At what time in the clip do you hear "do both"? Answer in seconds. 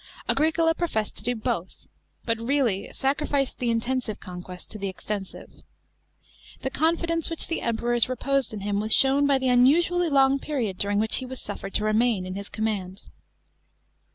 1.23-1.85